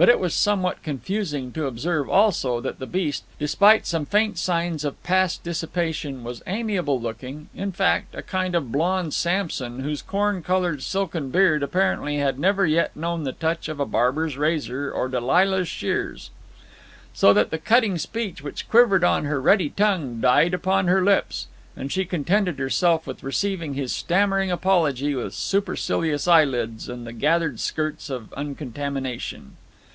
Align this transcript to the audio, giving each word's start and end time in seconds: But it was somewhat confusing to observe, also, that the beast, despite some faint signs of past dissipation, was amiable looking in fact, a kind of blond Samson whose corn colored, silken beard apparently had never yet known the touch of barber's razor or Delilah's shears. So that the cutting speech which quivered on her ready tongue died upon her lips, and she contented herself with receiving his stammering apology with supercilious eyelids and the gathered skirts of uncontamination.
But 0.00 0.08
it 0.08 0.20
was 0.20 0.32
somewhat 0.32 0.84
confusing 0.84 1.50
to 1.54 1.66
observe, 1.66 2.08
also, 2.08 2.60
that 2.60 2.78
the 2.78 2.86
beast, 2.86 3.24
despite 3.40 3.84
some 3.84 4.06
faint 4.06 4.38
signs 4.38 4.84
of 4.84 5.02
past 5.02 5.42
dissipation, 5.42 6.22
was 6.22 6.40
amiable 6.46 7.00
looking 7.00 7.48
in 7.52 7.72
fact, 7.72 8.14
a 8.14 8.22
kind 8.22 8.54
of 8.54 8.70
blond 8.70 9.12
Samson 9.12 9.80
whose 9.80 10.00
corn 10.00 10.40
colored, 10.40 10.84
silken 10.84 11.30
beard 11.30 11.64
apparently 11.64 12.18
had 12.18 12.38
never 12.38 12.64
yet 12.64 12.94
known 12.94 13.24
the 13.24 13.32
touch 13.32 13.68
of 13.68 13.78
barber's 13.90 14.36
razor 14.36 14.88
or 14.92 15.08
Delilah's 15.08 15.66
shears. 15.66 16.30
So 17.12 17.32
that 17.32 17.50
the 17.50 17.58
cutting 17.58 17.98
speech 17.98 18.40
which 18.40 18.68
quivered 18.70 19.02
on 19.02 19.24
her 19.24 19.40
ready 19.40 19.68
tongue 19.70 20.20
died 20.20 20.54
upon 20.54 20.86
her 20.86 21.02
lips, 21.02 21.48
and 21.76 21.90
she 21.90 22.04
contented 22.04 22.60
herself 22.60 23.04
with 23.04 23.24
receiving 23.24 23.74
his 23.74 23.90
stammering 23.92 24.52
apology 24.52 25.16
with 25.16 25.34
supercilious 25.34 26.28
eyelids 26.28 26.88
and 26.88 27.04
the 27.04 27.12
gathered 27.12 27.58
skirts 27.58 28.08
of 28.08 28.32
uncontamination. 28.36 29.56